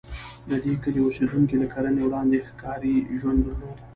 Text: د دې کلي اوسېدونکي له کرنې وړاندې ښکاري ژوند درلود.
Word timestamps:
د 0.49 0.51
دې 0.63 0.73
کلي 0.83 0.99
اوسېدونکي 1.03 1.55
له 1.61 1.67
کرنې 1.73 2.01
وړاندې 2.05 2.45
ښکاري 2.49 2.95
ژوند 3.19 3.39
درلود. 3.45 3.77